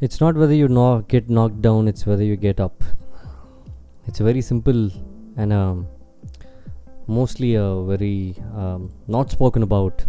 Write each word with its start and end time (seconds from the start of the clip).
It's 0.00 0.20
not 0.20 0.36
whether 0.36 0.54
you 0.54 0.68
know, 0.68 1.00
get 1.08 1.28
knocked 1.28 1.60
down, 1.60 1.88
it's 1.88 2.06
whether 2.06 2.22
you 2.22 2.36
get 2.36 2.60
up. 2.60 2.84
It's 4.06 4.20
a 4.20 4.24
very 4.24 4.40
simple 4.40 4.90
and 5.36 5.52
um, 5.52 5.88
mostly 7.08 7.56
a 7.56 7.82
very 7.82 8.36
um, 8.54 8.92
not 9.08 9.32
spoken 9.32 9.64
about 9.64 10.04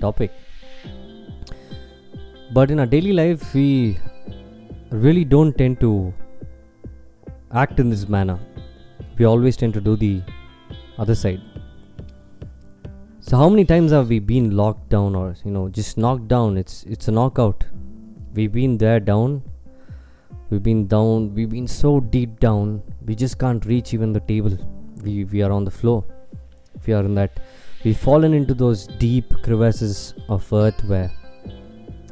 topic. 0.00 0.30
But 2.52 2.70
in 2.70 2.78
our 2.78 2.86
daily 2.86 3.12
life, 3.12 3.52
we 3.54 3.98
really 4.90 5.24
don't 5.24 5.58
tend 5.58 5.80
to 5.80 6.14
act 7.52 7.80
in 7.80 7.90
this 7.90 8.08
manner. 8.08 8.38
We 9.18 9.24
always 9.24 9.56
tend 9.56 9.74
to 9.74 9.80
do 9.80 9.96
the 9.96 10.22
other 10.96 11.16
side. 11.16 11.40
So 13.18 13.36
how 13.36 13.48
many 13.48 13.64
times 13.64 13.90
have 13.90 14.08
we 14.08 14.20
been 14.20 14.56
locked 14.56 14.90
down 14.90 15.16
or 15.16 15.34
you 15.44 15.50
know 15.50 15.68
just 15.68 15.98
knocked 15.98 16.28
down? 16.28 16.56
It's 16.56 16.84
it's 16.84 17.08
a 17.08 17.10
knockout. 17.10 17.64
We've 18.34 18.52
been 18.52 18.78
there 18.78 19.00
down. 19.00 19.42
We've 20.48 20.62
been 20.62 20.86
down. 20.86 21.34
We've 21.34 21.50
been 21.50 21.68
so 21.68 22.00
deep 22.00 22.40
down. 22.40 22.82
We 23.04 23.14
just 23.14 23.38
can't 23.38 23.64
reach 23.66 23.92
even 23.94 24.12
the 24.12 24.20
table. 24.20 24.56
We 25.02 25.24
we 25.24 25.42
are 25.42 25.52
on 25.52 25.64
the 25.64 25.70
floor. 25.70 26.04
We 26.86 26.94
are 26.94 27.04
in 27.04 27.14
that. 27.16 27.40
We've 27.84 27.98
fallen 27.98 28.32
into 28.32 28.54
those 28.54 28.86
deep 28.86 29.34
crevasses 29.42 30.14
of 30.28 30.52
earth 30.52 30.84
where 30.84 31.10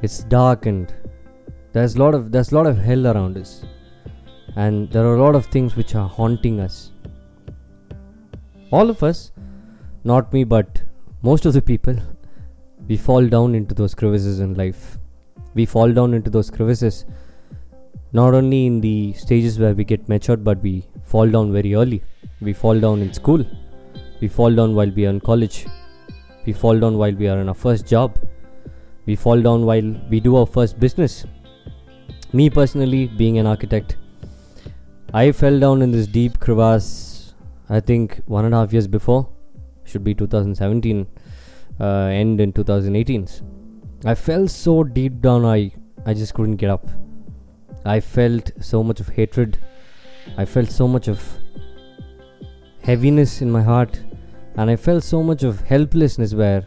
it's 0.03 0.25
dark 0.25 0.67
and 0.67 0.93
there's 1.73 1.95
a 1.95 1.99
lot 1.99 2.15
of 2.15 2.33
there's 2.33 2.53
a 2.53 2.55
lot 2.55 2.67
of 2.67 2.79
hell 2.79 3.07
around 3.07 3.37
us 3.37 3.65
and 4.57 4.91
there 4.91 5.05
are 5.07 5.15
a 5.15 5.23
lot 5.23 5.35
of 5.35 5.47
things 5.47 5.77
which 5.77 5.95
are 5.95 6.09
haunting 6.09 6.59
us 6.61 6.93
all 8.73 8.91
of 8.91 9.03
us 9.03 9.33
not 10.03 10.33
me 10.33 10.43
but 10.43 10.83
most 11.23 11.47
of 11.47 11.53
the 11.53 11.63
people 11.63 11.95
we 12.89 12.97
fall 12.97 13.27
down 13.27 13.55
into 13.55 13.75
those 13.75 13.95
crevices 13.95 14.41
in 14.41 14.55
life 14.55 14.99
we 15.55 15.67
fall 15.67 15.93
down 15.93 16.15
into 16.15 16.31
those 16.31 16.51
crevices 16.51 17.05
not 18.13 18.35
only 18.35 18.67
in 18.67 18.81
the 18.81 19.13
stages 19.13 19.59
where 19.59 19.75
we 19.75 19.85
get 19.85 20.09
matured 20.09 20.45
but 20.45 20.61
we 20.63 20.85
fall 21.05 21.29
down 21.29 21.53
very 21.53 21.75
early. 21.75 22.03
We 22.41 22.53
fall 22.53 22.79
down 22.79 23.01
in 23.01 23.13
school. 23.13 23.45
We 24.21 24.29
fall 24.29 24.53
down 24.55 24.75
while 24.75 24.91
we 24.91 25.07
are 25.07 25.11
in 25.11 25.21
college. 25.21 25.67
We 26.45 26.53
fall 26.53 26.79
down 26.79 26.99
while 26.99 27.13
we 27.13 27.29
are 27.29 27.39
in 27.39 27.49
our 27.49 27.55
first 27.55 27.87
job. 27.87 28.19
We 29.07 29.15
fall 29.15 29.41
down 29.41 29.65
while 29.65 29.95
we 30.09 30.21
do 30.21 30.37
our 30.37 30.47
first 30.47 30.81
business. 30.81 31.25
Me 32.33 32.51
personally 32.51 33.07
being 33.07 33.39
an 33.39 33.47
architect 33.47 33.97
i 35.13 35.33
fell 35.33 35.59
down 35.59 35.83
in 35.83 35.91
this 35.91 36.07
deep 36.07 36.39
crevasse 36.39 37.35
i 37.69 37.81
think 37.81 38.21
one 38.27 38.45
and 38.45 38.55
a 38.55 38.59
half 38.59 38.73
years 38.73 38.87
before. 38.87 39.29
Should 39.85 40.05
be 40.05 40.15
2017 40.15 41.07
uh, 41.81 41.85
end 41.85 42.41
in 42.41 42.53
2018 42.53 43.27
i 44.05 44.15
felt 44.15 44.51
so 44.51 44.83
deep 44.83 45.21
down 45.21 45.45
i 45.45 45.71
i 46.07 46.15
just 46.15 46.35
couldn't 46.35 46.57
get 46.57 46.71
up. 46.71 46.89
I 47.85 48.01
felt 48.01 48.51
so 48.61 48.83
much 48.83 49.01
of 49.01 49.09
hatred. 49.09 49.59
I 50.37 50.45
felt 50.45 50.71
so 50.71 50.87
much 50.87 51.09
of 51.09 51.23
heaviness 52.83 53.41
in 53.41 53.51
my 53.51 53.63
heart. 53.63 54.01
And 54.57 54.71
i 54.71 54.77
felt 54.77 55.05
so 55.05 55.23
much 55.23 55.43
of 55.43 55.61
helplessness 55.61 56.35
where 56.35 56.67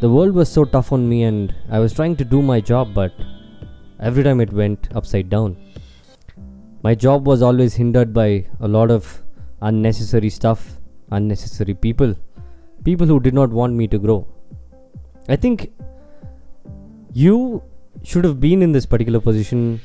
the 0.00 0.10
world 0.10 0.34
was 0.34 0.50
so 0.50 0.64
tough 0.64 0.92
on 0.92 1.08
me 1.08 1.22
and 1.24 1.54
i 1.70 1.78
was 1.78 1.92
trying 1.92 2.16
to 2.16 2.24
do 2.24 2.42
my 2.42 2.60
job 2.60 2.92
but 2.94 3.12
every 4.00 4.24
time 4.24 4.40
it 4.40 4.52
went 4.52 4.88
upside 4.94 5.28
down. 5.30 5.56
My 6.82 6.94
job 6.94 7.26
was 7.26 7.42
always 7.42 7.74
hindered 7.74 8.12
by 8.12 8.46
a 8.60 8.68
lot 8.68 8.90
of 8.90 9.22
unnecessary 9.62 10.30
stuff 10.30 10.78
unnecessary 11.10 11.74
people. 11.74 12.14
People 12.84 13.06
who 13.06 13.20
did 13.20 13.34
not 13.34 13.50
want 13.50 13.74
me 13.74 13.86
to 13.88 13.98
grow. 13.98 14.26
I 15.28 15.36
think 15.36 15.72
you 17.14 17.62
should 18.02 18.24
have 18.24 18.40
been 18.40 18.60
in 18.60 18.72
this 18.72 18.86
particular 18.86 19.20
position 19.20 19.80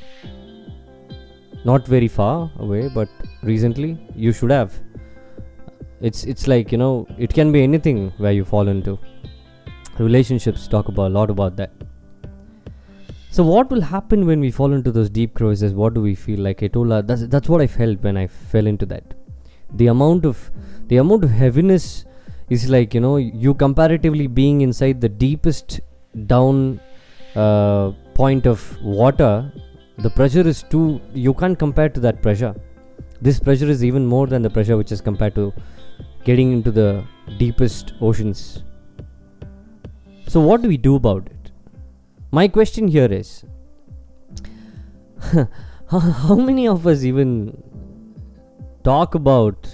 not 1.63 1.85
very 1.85 2.07
far 2.07 2.51
away, 2.57 2.87
but 2.89 3.07
recently 3.43 3.97
you 4.15 4.31
should 4.31 4.51
have. 4.51 4.73
It's 6.01 6.23
it's 6.23 6.47
like 6.47 6.71
you 6.71 6.77
know 6.77 7.07
it 7.17 7.33
can 7.33 7.51
be 7.51 7.61
anything 7.61 8.11
where 8.17 8.31
you 8.31 8.45
fall 8.45 8.67
into. 8.67 8.97
Relationships 9.99 10.67
talk 10.67 10.87
about 10.87 11.07
a 11.07 11.13
lot 11.19 11.29
about 11.29 11.55
that. 11.57 11.71
So 13.31 13.43
what 13.43 13.69
will 13.69 13.81
happen 13.81 14.25
when 14.25 14.39
we 14.39 14.49
fall 14.49 14.73
into 14.73 14.91
those 14.91 15.09
deep 15.09 15.35
crevices? 15.35 15.73
What 15.73 15.93
do 15.93 16.01
we 16.01 16.15
feel 16.15 16.39
like? 16.39 16.63
I 16.63 16.67
told 16.67 16.89
her 16.89 17.01
that's 17.01 17.27
that's 17.27 17.49
what 17.49 17.61
I 17.61 17.67
felt 17.67 18.01
when 18.01 18.17
I 18.17 18.27
fell 18.27 18.65
into 18.65 18.85
that. 18.87 19.13
The 19.75 19.87
amount 19.87 20.25
of 20.25 20.49
the 20.87 20.97
amount 20.97 21.23
of 21.23 21.29
heaviness 21.29 22.05
is 22.49 22.69
like 22.69 22.95
you 22.95 23.01
know 23.01 23.17
you 23.17 23.53
comparatively 23.53 24.25
being 24.25 24.61
inside 24.61 25.01
the 25.01 25.09
deepest 25.09 25.81
down 26.25 26.79
uh, 27.43 27.91
point 28.19 28.45
of 28.53 28.61
water 28.81 29.33
the 30.05 30.11
pressure 30.17 30.45
is 30.53 30.63
too 30.73 30.85
you 31.27 31.33
can't 31.41 31.59
compare 31.63 31.89
to 31.97 32.01
that 32.07 32.21
pressure 32.25 32.53
this 33.27 33.39
pressure 33.47 33.69
is 33.75 33.83
even 33.89 34.05
more 34.13 34.25
than 34.33 34.41
the 34.47 34.53
pressure 34.57 34.77
which 34.81 34.91
is 34.91 35.01
compared 35.09 35.35
to 35.35 35.45
getting 36.23 36.51
into 36.57 36.71
the 36.79 36.89
deepest 37.37 37.93
oceans 38.09 38.63
so 40.27 40.39
what 40.49 40.61
do 40.61 40.67
we 40.73 40.77
do 40.89 40.95
about 41.01 41.25
it 41.35 41.51
my 42.39 42.47
question 42.47 42.87
here 42.87 43.11
is 43.21 43.31
how 45.89 46.35
many 46.49 46.67
of 46.67 46.87
us 46.87 47.03
even 47.03 47.31
talk 48.83 49.15
about 49.15 49.67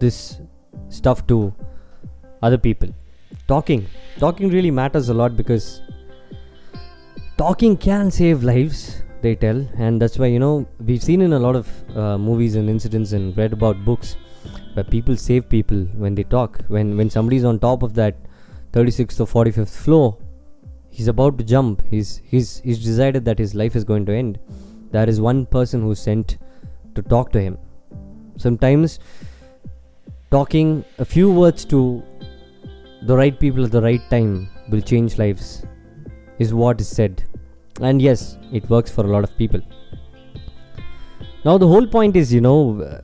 this 0.00 0.40
stuff 0.88 1.26
to 1.26 1.54
other 2.42 2.58
people. 2.58 2.88
Talking. 3.48 3.86
Talking 4.18 4.50
really 4.50 4.70
matters 4.70 5.08
a 5.08 5.14
lot 5.14 5.36
because 5.36 5.80
talking 7.46 7.76
can 7.76 8.10
save 8.10 8.42
lives, 8.42 9.02
they 9.22 9.36
tell. 9.36 9.58
And 9.78 10.02
that's 10.02 10.18
why, 10.18 10.26
you 10.26 10.40
know, 10.40 10.66
we've 10.80 11.02
seen 11.02 11.20
in 11.20 11.32
a 11.32 11.38
lot 11.38 11.54
of 11.54 11.68
uh, 11.96 12.18
movies 12.18 12.56
and 12.56 12.68
incidents 12.68 13.12
and 13.12 13.36
read 13.38 13.52
about 13.52 13.84
books 13.84 14.16
where 14.74 14.82
people 14.82 15.16
save 15.16 15.48
people 15.48 15.84
when 16.02 16.16
they 16.16 16.24
talk. 16.24 16.58
When, 16.66 16.96
when 16.96 17.08
somebody's 17.08 17.44
on 17.44 17.60
top 17.60 17.84
of 17.84 17.94
that 17.94 18.16
36th 18.72 19.20
or 19.20 19.44
45th 19.44 19.76
floor, 19.84 20.18
he's 20.90 21.06
about 21.06 21.38
to 21.38 21.44
jump. 21.44 21.82
He's, 21.86 22.20
he's, 22.24 22.58
he's 22.64 22.84
decided 22.84 23.24
that 23.26 23.38
his 23.38 23.54
life 23.54 23.76
is 23.76 23.84
going 23.84 24.06
to 24.06 24.12
end. 24.12 24.40
There 24.90 25.08
is 25.08 25.20
one 25.20 25.46
person 25.46 25.82
who's 25.82 26.00
sent 26.00 26.38
to 26.96 27.02
talk 27.02 27.30
to 27.30 27.40
him. 27.40 27.58
Sometimes 28.38 28.98
talking 30.32 30.84
a 30.98 31.04
few 31.04 31.30
words 31.30 31.64
to 31.66 32.02
the 33.02 33.16
right 33.16 33.38
people 33.38 33.64
at 33.64 33.70
the 33.70 33.82
right 33.82 34.02
time 34.10 34.50
will 34.68 34.80
change 34.80 35.16
lives, 35.16 35.64
is 36.40 36.52
what 36.52 36.80
is 36.80 36.88
said. 36.88 37.22
And 37.80 38.00
yes, 38.00 38.38
it 38.52 38.68
works 38.70 38.90
for 38.90 39.04
a 39.04 39.08
lot 39.08 39.24
of 39.24 39.36
people. 39.36 39.60
Now, 41.44 41.58
the 41.58 41.68
whole 41.68 41.86
point 41.86 42.16
is, 42.16 42.32
you 42.32 42.40
know, 42.40 43.00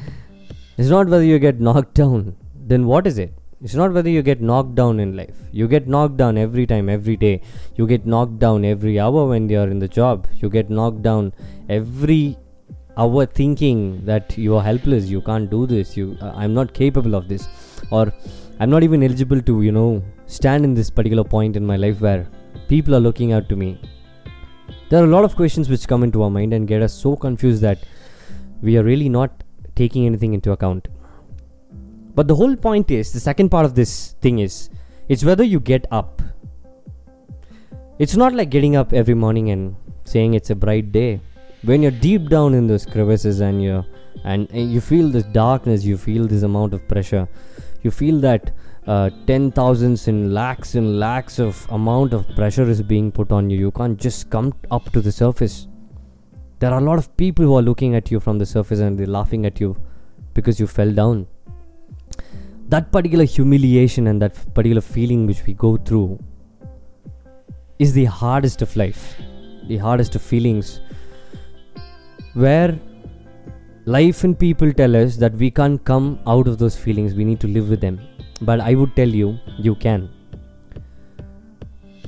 it's 0.78 0.88
not 0.88 1.08
whether 1.08 1.24
you 1.24 1.38
get 1.38 1.60
knocked 1.60 1.94
down, 1.94 2.36
then 2.54 2.86
what 2.86 3.06
is 3.06 3.18
it? 3.18 3.34
It's 3.62 3.74
not 3.74 3.92
whether 3.92 4.10
you 4.10 4.22
get 4.22 4.40
knocked 4.40 4.74
down 4.74 5.00
in 5.00 5.16
life. 5.16 5.36
You 5.50 5.66
get 5.66 5.88
knocked 5.88 6.18
down 6.18 6.36
every 6.36 6.66
time, 6.66 6.88
every 6.88 7.16
day. 7.16 7.40
You 7.74 7.86
get 7.86 8.06
knocked 8.06 8.38
down 8.38 8.64
every 8.64 9.00
hour 9.00 9.26
when 9.26 9.48
you're 9.48 9.68
in 9.68 9.78
the 9.78 9.88
job. 9.88 10.26
You 10.34 10.50
get 10.50 10.68
knocked 10.68 11.02
down 11.02 11.32
every 11.68 12.36
hour 12.98 13.24
thinking 13.24 14.04
that 14.04 14.36
you 14.36 14.56
are 14.56 14.62
helpless. 14.62 15.06
You 15.06 15.22
can't 15.22 15.50
do 15.50 15.66
this. 15.66 15.96
You, 15.96 16.18
uh, 16.20 16.32
I'm 16.34 16.52
not 16.52 16.74
capable 16.74 17.14
of 17.14 17.28
this. 17.28 17.48
Or 17.90 18.12
I'm 18.60 18.70
not 18.70 18.82
even 18.82 19.02
eligible 19.02 19.40
to, 19.40 19.62
you 19.62 19.72
know, 19.72 20.02
stand 20.26 20.64
in 20.64 20.74
this 20.74 20.90
particular 20.90 21.24
point 21.24 21.56
in 21.56 21.64
my 21.64 21.76
life 21.76 22.00
where 22.00 22.28
people 22.68 22.94
are 22.94 23.00
looking 23.00 23.32
out 23.32 23.48
to 23.48 23.56
me. 23.56 23.80
There 24.88 25.02
are 25.02 25.04
a 25.04 25.08
lot 25.08 25.24
of 25.24 25.34
questions 25.34 25.68
which 25.68 25.88
come 25.88 26.04
into 26.04 26.22
our 26.22 26.30
mind 26.30 26.52
and 26.52 26.68
get 26.68 26.80
us 26.80 26.94
so 26.94 27.16
confused 27.16 27.60
that 27.62 27.78
we 28.62 28.78
are 28.78 28.84
really 28.84 29.08
not 29.08 29.42
taking 29.74 30.06
anything 30.06 30.32
into 30.32 30.52
account. 30.52 30.86
But 32.14 32.28
the 32.28 32.36
whole 32.36 32.54
point 32.54 32.92
is 32.92 33.12
the 33.12 33.18
second 33.18 33.48
part 33.48 33.66
of 33.66 33.74
this 33.74 34.12
thing 34.20 34.38
is 34.38 34.70
it's 35.08 35.24
whether 35.24 35.42
you 35.42 35.58
get 35.58 35.86
up. 35.90 36.22
It's 37.98 38.14
not 38.14 38.32
like 38.32 38.48
getting 38.48 38.76
up 38.76 38.92
every 38.92 39.14
morning 39.14 39.50
and 39.50 39.74
saying 40.04 40.34
it's 40.34 40.50
a 40.50 40.54
bright 40.54 40.92
day. 40.92 41.20
When 41.62 41.82
you're 41.82 41.90
deep 41.90 42.28
down 42.28 42.54
in 42.54 42.68
those 42.68 42.86
crevices 42.86 43.40
and 43.40 43.60
you 43.60 43.84
and, 44.24 44.48
and 44.50 44.72
you 44.72 44.80
feel 44.80 45.08
this 45.08 45.24
darkness, 45.24 45.84
you 45.84 45.96
feel 45.96 46.28
this 46.28 46.42
amount 46.42 46.74
of 46.74 46.86
pressure, 46.86 47.28
you 47.82 47.90
feel 47.90 48.20
that 48.20 48.52
uh, 48.86 49.10
ten 49.26 49.50
thousands 49.50 50.08
and 50.08 50.32
lakhs 50.32 50.74
and 50.74 50.98
lakhs 50.98 51.38
of 51.38 51.66
amount 51.70 52.12
of 52.12 52.26
pressure 52.36 52.68
is 52.68 52.82
being 52.82 53.10
put 53.10 53.32
on 53.32 53.50
you. 53.50 53.58
You 53.58 53.70
can't 53.70 53.98
just 53.98 54.30
come 54.30 54.54
up 54.70 54.90
to 54.92 55.00
the 55.00 55.12
surface. 55.12 55.68
There 56.58 56.72
are 56.72 56.78
a 56.78 56.84
lot 56.84 56.98
of 56.98 57.14
people 57.16 57.44
who 57.44 57.54
are 57.56 57.62
looking 57.62 57.94
at 57.94 58.10
you 58.10 58.20
from 58.20 58.38
the 58.38 58.46
surface 58.46 58.80
and 58.80 58.98
they're 58.98 59.06
laughing 59.06 59.44
at 59.44 59.60
you 59.60 59.76
because 60.34 60.58
you 60.58 60.66
fell 60.66 60.92
down. 60.92 61.26
That 62.68 62.90
particular 62.90 63.24
humiliation 63.24 64.06
and 64.06 64.20
that 64.22 64.34
particular 64.54 64.80
feeling 64.80 65.26
which 65.26 65.44
we 65.46 65.52
go 65.52 65.76
through 65.76 66.18
is 67.78 67.92
the 67.92 68.06
hardest 68.06 68.62
of 68.62 68.74
life, 68.76 69.16
the 69.68 69.76
hardest 69.76 70.14
of 70.14 70.22
feelings, 70.22 70.80
where 72.34 72.78
Life 73.88 74.24
and 74.24 74.36
people 74.36 74.72
tell 74.72 74.96
us 74.96 75.14
that 75.18 75.32
we 75.34 75.48
can't 75.48 75.84
come 75.84 76.18
out 76.26 76.48
of 76.48 76.58
those 76.58 76.76
feelings, 76.76 77.14
we 77.14 77.24
need 77.24 77.38
to 77.38 77.46
live 77.46 77.68
with 77.68 77.80
them. 77.80 78.00
But 78.40 78.60
I 78.60 78.74
would 78.74 78.94
tell 78.96 79.08
you, 79.08 79.38
you 79.58 79.74
can. 79.74 80.10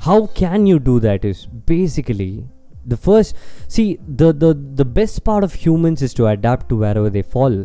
How 0.01 0.27
can 0.27 0.67
you 0.67 0.79
do 0.79 1.01
that 1.01 1.25
is 1.25 1.47
basically 1.47 2.47
the 2.87 2.97
first 2.97 3.35
see 3.69 3.99
the 4.21 4.33
the 4.33 4.55
the 4.81 4.85
best 4.85 5.23
part 5.25 5.45
of 5.45 5.55
humans 5.55 6.03
is 6.03 6.15
to 6.15 6.27
adapt 6.27 6.69
to 6.69 6.77
wherever 6.77 7.11
they 7.11 7.23
fall 7.23 7.57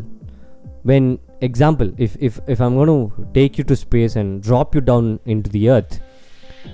when 0.82 1.18
example 1.40 1.92
if 2.06 2.16
if 2.28 2.40
if 2.46 2.60
i'm 2.60 2.74
going 2.80 2.92
to 2.92 3.26
take 3.36 3.56
you 3.56 3.64
to 3.64 3.76
space 3.84 4.16
and 4.16 4.42
drop 4.42 4.74
you 4.74 4.82
down 4.90 5.18
into 5.24 5.48
the 5.56 5.70
earth 5.76 6.00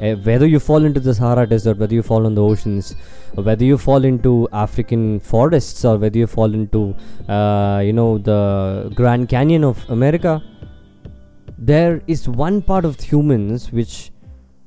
uh, 0.00 0.14
whether 0.28 0.46
you 0.46 0.60
fall 0.60 0.84
into 0.84 1.00
the 1.00 1.12
Sahara 1.12 1.48
Desert, 1.48 1.76
whether 1.78 1.92
you 1.92 2.02
fall 2.02 2.24
on 2.24 2.34
the 2.36 2.42
oceans, 2.42 2.94
whether 3.34 3.64
you 3.64 3.76
fall 3.76 4.04
into 4.04 4.48
African 4.52 5.18
forests, 5.18 5.84
or 5.84 5.98
whether 5.98 6.16
you 6.16 6.28
fall 6.28 6.54
into, 6.54 6.94
uh, 7.28 7.82
you 7.84 7.92
know, 7.92 8.18
the 8.18 8.92
Grand 8.94 9.28
Canyon 9.28 9.64
of 9.64 9.84
America, 9.90 10.42
there 11.60 12.00
is 12.06 12.26
one 12.26 12.62
part 12.62 12.86
of 12.86 12.98
humans 12.98 13.70
which 13.70 14.10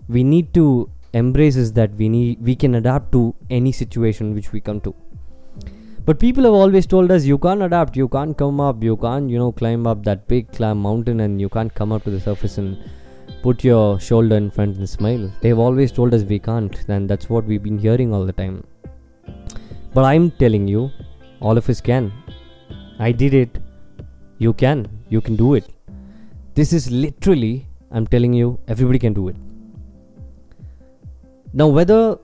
we 0.07 0.23
need 0.23 0.53
to 0.53 0.91
embrace 1.13 1.55
is 1.55 1.73
that 1.73 1.91
we 1.95 2.07
need 2.07 2.39
we 2.39 2.55
can 2.55 2.75
adapt 2.75 3.11
to 3.11 3.33
any 3.49 3.71
situation 3.71 4.35
which 4.35 4.51
we 4.51 4.61
come 4.61 4.79
to. 4.81 4.93
But 6.05 6.19
people 6.19 6.43
have 6.43 6.53
always 6.53 6.85
told 6.85 7.09
us 7.09 7.25
you 7.25 7.39
can't 7.39 7.63
adapt 7.63 7.97
you 7.97 8.07
can't 8.07 8.37
come 8.37 8.59
up 8.59 8.83
you 8.83 8.95
can't 8.97 9.27
you 9.27 9.39
know 9.39 9.51
climb 9.51 9.87
up 9.87 10.03
that 10.03 10.27
big 10.27 10.51
climb 10.51 10.77
mountain 10.77 11.21
and 11.21 11.41
you 11.41 11.49
can't 11.49 11.73
come 11.73 11.91
up 11.91 12.03
to 12.03 12.11
the 12.11 12.19
surface 12.19 12.59
and 12.59 12.77
put 13.41 13.63
your 13.63 13.99
shoulder 13.99 14.35
in 14.35 14.51
front 14.51 14.77
and 14.77 14.87
smile. 14.87 15.31
They've 15.41 15.57
always 15.57 15.91
told 15.91 16.13
us 16.13 16.23
we 16.23 16.37
can't 16.37 16.77
and 16.89 17.09
that's 17.09 17.27
what 17.27 17.45
we've 17.45 17.63
been 17.63 17.79
hearing 17.79 18.13
all 18.13 18.25
the 18.25 18.33
time. 18.33 18.63
But 19.95 20.03
i'm 20.03 20.29
telling 20.29 20.67
you 20.67 20.91
all 21.39 21.57
of 21.57 21.67
us 21.69 21.81
can. 21.81 22.13
I 22.99 23.11
did 23.11 23.33
it. 23.33 23.57
You 24.37 24.53
can. 24.53 24.87
You 25.09 25.19
can 25.21 25.35
do 25.35 25.55
it 25.55 25.72
this 26.55 26.73
is 26.73 26.91
literally, 26.91 27.67
I'm 27.91 28.07
telling 28.07 28.33
you, 28.33 28.59
everybody 28.67 28.99
can 28.99 29.13
do 29.13 29.27
it. 29.27 29.35
Now, 31.53 31.67
whether 31.67 32.17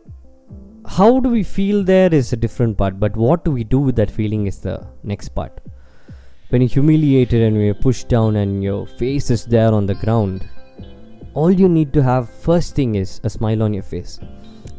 how 0.86 1.20
do 1.20 1.30
we 1.30 1.44
feel 1.44 1.84
there 1.84 2.14
is 2.14 2.34
a 2.34 2.38
different 2.38 2.78
part, 2.78 3.00
but 3.00 3.16
what 3.16 3.46
do 3.46 3.52
we 3.52 3.64
do 3.64 3.80
with 3.80 3.96
that 3.96 4.10
feeling 4.10 4.48
is 4.48 4.60
the 4.60 4.88
next 5.04 5.30
part. 5.30 5.62
When 6.50 6.62
you're 6.62 6.70
humiliated 6.70 7.44
and 7.44 7.56
you're 7.62 7.76
pushed 7.76 8.08
down 8.10 8.38
and 8.38 8.64
your 8.64 8.88
face 8.88 9.30
is 9.30 9.46
there 9.46 9.72
on 9.72 9.86
the 9.86 9.94
ground, 9.94 10.50
all 11.36 11.52
you 11.52 11.70
need 11.70 11.94
to 11.94 12.02
have 12.02 12.28
first 12.30 12.76
thing 12.76 12.96
is 12.96 13.22
a 13.24 13.30
smile 13.30 13.62
on 13.62 13.74
your 13.74 13.84
face. 13.84 14.20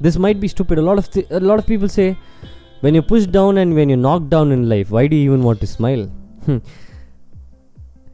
This 0.01 0.17
might 0.17 0.41
be 0.41 0.49
stupid. 0.49 0.79
A 0.79 0.83
lot 0.83 0.99
of 0.99 1.11
th- 1.11 1.31
a 1.31 1.39
lot 1.39 1.61
of 1.61 1.67
people 1.67 1.89
say, 1.89 2.19
when 2.81 2.95
you're 2.95 3.05
pushed 3.05 3.31
down 3.31 3.59
and 3.59 3.75
when 3.75 3.89
you're 3.89 3.99
knocked 3.99 4.31
down 4.31 4.51
in 4.51 4.69
life, 4.69 4.91
why 4.91 5.07
do 5.07 5.15
you 5.15 5.33
even 5.33 5.45
want 5.45 5.61
to 5.61 5.67
smile? 5.67 6.07
Hmm. 6.47 6.59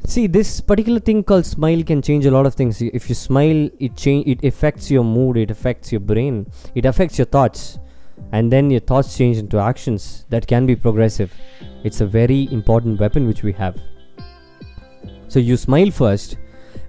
See, 0.07 0.29
this 0.29 0.61
particular 0.61 1.01
thing 1.01 1.25
called 1.25 1.45
smile 1.45 1.83
can 1.83 2.01
change 2.01 2.27
a 2.27 2.31
lot 2.31 2.47
of 2.47 2.55
things. 2.55 2.81
If 2.81 3.09
you 3.09 3.17
smile, 3.17 3.69
it 3.81 3.97
change 3.97 4.29
it 4.29 4.45
affects 4.45 4.89
your 4.89 5.03
mood, 5.03 5.37
it 5.37 5.51
affects 5.51 5.91
your 5.91 6.01
brain, 6.01 6.47
it 6.77 6.85
affects 6.85 7.19
your 7.19 7.25
thoughts, 7.27 7.81
and 8.31 8.53
then 8.53 8.71
your 8.71 8.79
thoughts 8.81 9.19
change 9.19 9.37
into 9.37 9.59
actions 9.59 10.25
that 10.29 10.47
can 10.47 10.65
be 10.65 10.77
progressive. 10.77 11.35
It's 11.83 12.01
a 12.01 12.07
very 12.07 12.49
important 12.53 13.01
weapon 13.01 13.27
which 13.27 13.43
we 13.43 13.53
have. 13.55 13.77
So 15.27 15.41
you 15.41 15.57
smile 15.57 15.91
first, 15.91 16.37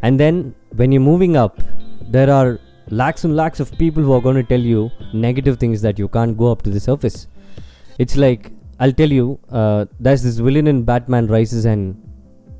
and 0.03 0.19
then 0.19 0.53
when 0.75 0.91
you're 0.91 1.01
moving 1.01 1.35
up, 1.35 1.59
there 2.03 2.29
are 2.29 2.59
lakhs 2.89 3.23
and 3.23 3.35
lakhs 3.35 3.59
of 3.59 3.71
people 3.79 4.03
who 4.03 4.13
are 4.13 4.21
going 4.21 4.35
to 4.35 4.43
tell 4.43 4.61
you 4.61 4.91
negative 5.11 5.57
things 5.57 5.81
that 5.81 5.97
you 5.97 6.07
can't 6.07 6.37
go 6.37 6.51
up 6.51 6.61
to 6.61 6.69
the 6.69 6.79
surface. 6.79 7.25
It's 7.97 8.15
like 8.15 8.51
I'll 8.79 8.93
tell 8.93 9.11
you, 9.11 9.39
uh, 9.49 9.85
there's 9.99 10.21
this 10.21 10.37
villain 10.37 10.67
in 10.67 10.83
Batman 10.83 11.25
Rises 11.25 11.65
and 11.65 12.03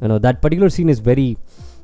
you 0.01 0.07
know 0.07 0.19
that 0.19 0.41
particular 0.41 0.69
scene 0.69 0.89
is 0.89 0.99
very 0.99 1.37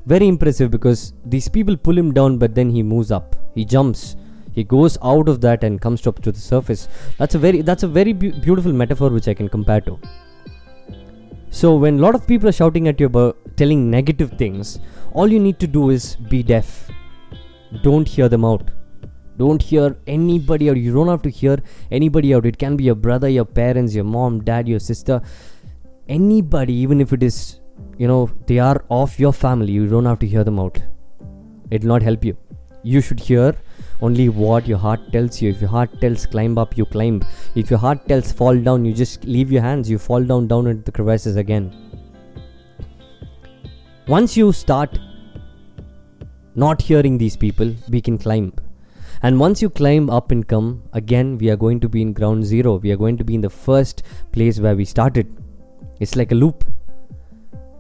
very 0.06 0.28
impressive 0.28 0.70
because 0.70 1.14
these 1.26 1.48
people 1.48 1.78
pull 1.78 1.98
him 1.98 2.14
down 2.14 2.38
but 2.38 2.56
then 2.56 2.70
he 2.70 2.84
moves 2.84 3.12
up. 3.12 3.36
He 3.56 3.64
jumps. 3.64 4.16
He 4.52 4.64
goes 4.64 4.98
out 5.02 5.28
of 5.30 5.42
that 5.42 5.64
and 5.64 5.82
comes 5.82 6.06
up 6.06 6.22
to 6.22 6.32
the 6.32 6.40
surface. 6.40 6.88
That's 7.18 7.36
a 7.36 7.40
very 7.40 7.62
that's 7.62 7.84
a 7.84 7.88
very 7.88 8.14
beautiful 8.14 8.74
metaphor 8.74 9.10
which 9.10 9.28
i 9.28 9.34
can 9.34 9.50
compare 9.50 9.82
to. 9.82 10.00
So 11.50 11.76
when 11.76 12.00
a 12.00 12.02
lot 12.02 12.16
of 12.16 12.28
people 12.28 12.50
are 12.50 12.58
shouting 12.60 12.88
at 12.88 13.00
you 13.00 13.06
about 13.06 13.38
telling 13.56 13.90
negative 13.90 14.32
things 14.38 14.80
all 15.14 15.32
you 15.32 15.40
need 15.40 15.60
to 15.60 15.68
do 15.68 15.90
is 15.90 16.16
be 16.16 16.44
deaf. 16.44 16.90
Don't 17.82 18.08
hear 18.08 18.30
them 18.30 18.46
out. 18.46 18.70
Don't 19.38 19.62
hear 19.62 19.98
anybody 20.06 20.70
out. 20.70 20.78
You 20.78 20.94
don't 20.94 21.08
have 21.08 21.22
to 21.24 21.30
hear 21.30 21.58
anybody 21.92 22.36
out. 22.36 22.46
It 22.46 22.58
can 22.58 22.76
be 22.76 22.84
your 22.84 22.96
brother 22.96 23.30
your 23.30 23.46
parents 23.46 23.96
your 23.96 24.04
mom 24.04 24.44
dad 24.44 24.68
your 24.68 24.80
sister. 24.80 25.22
Anybody 26.08 26.74
even 26.74 27.00
if 27.00 27.14
it 27.14 27.24
is 27.24 27.60
you 27.98 28.08
know 28.08 28.30
they 28.48 28.60
are 28.60 28.84
of 28.90 29.18
your 29.20 29.34
family. 29.34 29.72
You 29.72 29.88
don't 29.88 30.06
have 30.06 30.20
to 30.20 30.28
hear 30.28 30.44
them 30.44 30.60
out. 30.60 30.82
It 31.72 31.82
will 31.82 31.90
not 31.90 32.02
help 32.02 32.26
you. 32.26 32.38
You 32.84 33.02
should 33.02 33.20
hear 33.20 33.56
only 34.02 34.28
what 34.28 34.68
your 34.68 34.78
heart 34.78 35.00
tells 35.12 35.42
you. 35.42 35.52
If 35.52 35.62
your 35.62 35.70
heart 35.70 36.02
tells 36.02 36.26
climb 36.26 36.58
up 36.58 36.76
you 36.78 36.86
climb. 36.86 37.24
If 37.56 37.70
your 37.70 37.80
heart 37.80 38.08
tells 38.08 38.32
fall 38.32 38.58
down 38.58 38.84
you 38.86 38.94
just 38.94 39.24
leave 39.24 39.52
your 39.52 39.62
hands. 39.62 39.90
You 39.90 39.98
fall 39.98 40.24
down 40.24 40.48
down 40.48 40.68
into 40.68 40.84
the 40.84 40.92
crevices 40.92 41.38
again. 41.38 41.72
Once 44.08 44.36
you 44.36 44.52
start 44.52 45.00
not 46.56 46.82
hearing 46.82 47.18
these 47.18 47.38
people 47.38 47.74
we 47.90 48.02
can 48.02 48.18
climb. 48.18 48.54
And 49.22 49.40
once 49.40 49.62
you 49.62 49.70
climb 49.70 50.10
up 50.10 50.32
and 50.32 50.46
come 50.46 50.84
again 50.92 51.38
we 51.38 51.50
are 51.50 51.56
going 51.56 51.80
to 51.80 51.88
be 51.88 52.02
in 52.02 52.12
ground 52.12 52.46
zero. 52.46 52.76
We 52.76 52.92
are 52.92 52.98
going 52.98 53.18
to 53.18 53.24
be 53.24 53.36
in 53.36 53.42
the 53.42 53.50
first 53.50 54.04
place 54.34 54.60
where 54.60 54.76
we 54.76 54.84
started. 54.84 55.34
It's 56.02 56.18
like 56.18 56.34
a 56.34 56.36
loop 56.36 56.66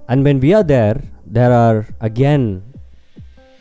and 0.07 0.23
when 0.23 0.39
we 0.39 0.53
are 0.53 0.63
there, 0.63 1.01
there 1.25 1.51
are 1.51 1.87
again 2.01 2.63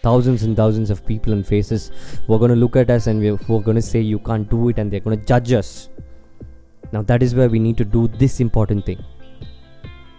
thousands 0.03 0.43
and 0.43 0.57
thousands 0.57 0.91
of 0.91 1.07
people 1.07 1.33
and 1.33 1.47
faces 1.47 1.91
who 2.27 2.35
are 2.35 2.39
going 2.39 2.51
to 2.51 2.57
look 2.57 2.77
at 2.77 2.91
us 2.91 3.07
and 3.07 3.21
we're, 3.21 3.37
who 3.37 3.59
are 3.59 3.63
going 3.63 3.77
to 3.77 3.83
say 3.83 4.01
you 4.01 4.19
can't 4.19 4.51
do 4.51 4.69
it 4.69 4.79
and 4.79 4.93
they're 4.93 5.01
going 5.01 5.19
to 5.19 5.25
judge 5.25 5.53
us. 5.53 5.89
Now, 6.93 7.03
that 7.03 7.23
is 7.23 7.35
where 7.35 7.49
we 7.49 7.59
need 7.59 7.77
to 7.79 7.85
do 7.85 8.09
this 8.09 8.41
important 8.41 8.85
thing 8.85 9.03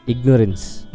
ignorance. 0.07 0.87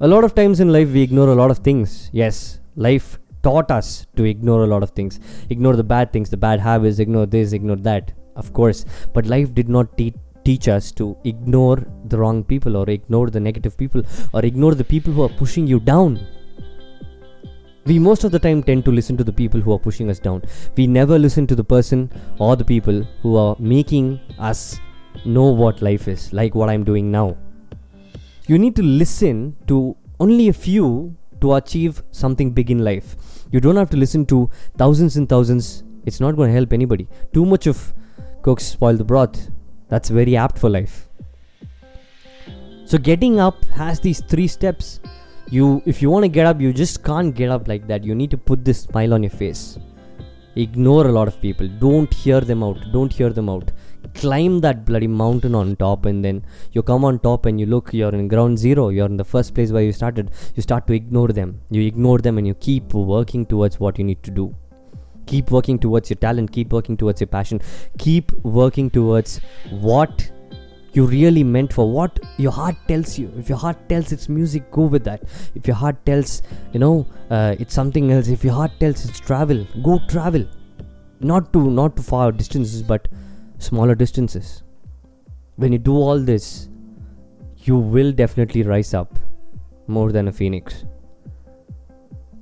A 0.00 0.08
lot 0.08 0.24
of 0.24 0.34
times 0.34 0.60
in 0.60 0.72
life, 0.72 0.90
we 0.90 1.02
ignore 1.02 1.28
a 1.28 1.34
lot 1.34 1.50
of 1.50 1.58
things. 1.58 2.10
Yes, 2.12 2.60
life 2.76 3.18
taught 3.42 3.70
us 3.70 4.06
to 4.16 4.24
ignore 4.24 4.64
a 4.64 4.66
lot 4.66 4.82
of 4.82 4.90
things. 4.90 5.20
Ignore 5.50 5.76
the 5.76 5.84
bad 5.84 6.12
things, 6.12 6.30
the 6.30 6.36
bad 6.36 6.60
habits, 6.60 6.98
ignore 6.98 7.26
this, 7.26 7.52
ignore 7.52 7.76
that, 7.76 8.12
of 8.34 8.52
course. 8.52 8.84
But 9.12 9.26
life 9.26 9.54
did 9.54 9.68
not 9.68 9.96
teach 9.96 10.14
teach 10.44 10.68
us 10.68 10.90
to 10.92 11.16
ignore 11.24 11.84
the 12.06 12.18
wrong 12.18 12.44
people 12.44 12.76
or 12.76 12.88
ignore 12.88 13.30
the 13.30 13.40
negative 13.40 13.76
people 13.76 14.02
or 14.32 14.44
ignore 14.44 14.74
the 14.74 14.84
people 14.84 15.12
who 15.12 15.22
are 15.22 15.28
pushing 15.28 15.66
you 15.66 15.80
down. 15.80 16.20
We 17.84 17.98
most 17.98 18.22
of 18.22 18.30
the 18.30 18.38
time 18.38 18.62
tend 18.62 18.84
to 18.84 18.92
listen 18.92 19.16
to 19.16 19.24
the 19.24 19.32
people 19.32 19.60
who 19.60 19.72
are 19.72 19.78
pushing 19.78 20.08
us 20.08 20.20
down. 20.20 20.42
We 20.76 20.86
never 20.86 21.18
listen 21.18 21.46
to 21.48 21.56
the 21.56 21.64
person 21.64 22.10
or 22.38 22.54
the 22.54 22.64
people 22.64 23.02
who 23.22 23.36
are 23.36 23.56
making 23.58 24.20
us 24.38 24.78
know 25.24 25.46
what 25.46 25.82
life 25.82 26.06
is, 26.06 26.32
like 26.32 26.54
what 26.54 26.70
I'm 26.70 26.84
doing 26.84 27.10
now. 27.10 27.36
You 28.46 28.58
need 28.58 28.76
to 28.76 28.82
listen 28.82 29.56
to 29.66 29.96
only 30.20 30.48
a 30.48 30.52
few 30.52 31.16
to 31.40 31.54
achieve 31.54 32.02
something 32.12 32.52
big 32.52 32.70
in 32.70 32.84
life. 32.84 33.16
You 33.50 33.60
don't 33.60 33.76
have 33.76 33.90
to 33.90 33.96
listen 33.96 34.26
to 34.26 34.48
thousands 34.78 35.16
and 35.16 35.28
thousands, 35.28 35.82
it's 36.06 36.20
not 36.20 36.36
going 36.36 36.50
to 36.50 36.54
help 36.54 36.72
anybody. 36.72 37.08
Too 37.32 37.44
much 37.44 37.66
of 37.66 37.92
cooks 38.42 38.64
spoil 38.64 38.96
the 38.96 39.04
broth. 39.04 39.50
That's 39.92 40.08
very 40.08 40.36
apt 40.38 40.58
for 40.58 40.70
life. 40.70 41.06
So 42.86 42.96
getting 42.96 43.38
up 43.38 43.62
has 43.80 44.00
these 44.00 44.20
three 44.22 44.46
steps. 44.48 45.00
You 45.50 45.82
if 45.84 46.00
you 46.00 46.08
want 46.08 46.24
to 46.24 46.30
get 46.36 46.46
up, 46.46 46.62
you 46.62 46.72
just 46.72 47.02
can't 47.08 47.34
get 47.34 47.50
up 47.50 47.68
like 47.68 47.86
that. 47.88 48.02
You 48.02 48.14
need 48.14 48.30
to 48.30 48.38
put 48.38 48.64
this 48.64 48.80
smile 48.84 49.12
on 49.12 49.22
your 49.22 49.34
face. 49.42 49.78
Ignore 50.56 51.08
a 51.08 51.12
lot 51.12 51.28
of 51.28 51.38
people. 51.42 51.68
Don't 51.84 52.14
hear 52.14 52.40
them 52.40 52.62
out. 52.62 52.80
Don't 52.94 53.12
hear 53.12 53.30
them 53.40 53.50
out. 53.50 53.70
Climb 54.14 54.60
that 54.60 54.86
bloody 54.86 55.06
mountain 55.08 55.54
on 55.54 55.76
top 55.76 56.06
and 56.06 56.24
then 56.24 56.42
you 56.72 56.82
come 56.82 57.04
on 57.04 57.18
top 57.18 57.44
and 57.44 57.60
you 57.60 57.66
look, 57.66 57.92
you're 57.92 58.14
in 58.14 58.28
ground 58.28 58.58
zero. 58.58 58.88
You're 58.88 59.12
in 59.14 59.18
the 59.18 59.30
first 59.36 59.54
place 59.54 59.72
where 59.72 59.82
you 59.82 59.92
started. 59.92 60.30
You 60.54 60.62
start 60.62 60.86
to 60.86 60.94
ignore 60.94 61.28
them. 61.28 61.60
You 61.70 61.82
ignore 61.82 62.18
them 62.18 62.38
and 62.38 62.46
you 62.46 62.54
keep 62.54 62.94
working 62.94 63.44
towards 63.44 63.78
what 63.78 63.98
you 63.98 64.04
need 64.04 64.22
to 64.22 64.30
do 64.30 64.54
keep 65.26 65.50
working 65.50 65.78
towards 65.78 66.10
your 66.10 66.16
talent. 66.16 66.52
Keep 66.52 66.72
working 66.72 66.96
towards 66.96 67.20
your 67.20 67.28
passion. 67.28 67.60
Keep 67.98 68.32
working 68.44 68.90
towards 68.90 69.40
what 69.70 70.30
you 70.94 71.06
really 71.06 71.42
meant 71.42 71.72
for 71.72 71.90
what 71.90 72.18
your 72.36 72.52
heart 72.52 72.76
tells 72.86 73.18
you. 73.18 73.32
If 73.36 73.48
your 73.48 73.58
heart 73.58 73.88
tells 73.88 74.12
it's 74.12 74.28
music 74.28 74.70
go 74.70 74.82
with 74.82 75.04
that. 75.04 75.22
If 75.54 75.66
your 75.66 75.76
heart 75.76 76.04
tells 76.04 76.42
you 76.72 76.80
know 76.80 77.06
uh, 77.30 77.56
it's 77.58 77.74
something 77.74 78.12
else. 78.12 78.28
If 78.28 78.44
your 78.44 78.54
heart 78.54 78.72
tells 78.78 79.04
it's 79.04 79.20
travel 79.20 79.66
go 79.82 80.00
travel. 80.08 80.46
Not 81.20 81.52
to 81.52 81.70
not 81.70 81.96
to 81.96 82.02
far 82.02 82.32
distances 82.32 82.82
but 82.82 83.08
smaller 83.58 83.94
distances. 83.94 84.62
When 85.56 85.72
you 85.72 85.78
do 85.78 85.94
all 85.94 86.18
this 86.18 86.68
you 87.64 87.76
will 87.76 88.12
definitely 88.12 88.62
rise 88.64 88.92
up 88.92 89.18
more 89.86 90.10
than 90.10 90.28
a 90.28 90.32
phoenix. 90.32 90.84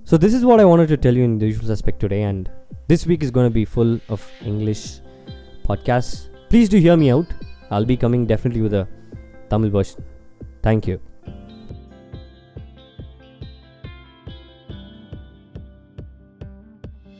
So 0.05 0.17
this 0.17 0.35
is 0.35 0.45
what 0.45 0.59
i 0.59 0.65
wanted 0.65 0.89
to 0.89 0.97
tell 0.97 1.15
you 1.15 1.23
in 1.23 1.39
the 1.39 1.47
usual 1.47 1.71
aspect 1.71 2.01
today 2.01 2.23
and 2.23 2.51
this 2.91 3.07
week 3.07 3.23
is 3.23 3.31
going 3.31 3.47
to 3.47 3.55
be 3.55 3.65
full 3.65 4.01
of 4.09 4.21
English 4.45 4.99
podcasts. 5.65 6.29
Please 6.49 6.69
do 6.69 6.79
hear 6.87 6.97
me 6.97 7.13
out. 7.13 7.27
I'll 7.71 7.85
be 7.85 7.97
coming 7.97 8.27
definitely 8.27 8.63
with 8.63 8.75
a 8.75 8.89
Tamil 9.49 9.71
version. 9.71 10.03
Thank 10.61 10.89
you. 10.89 11.01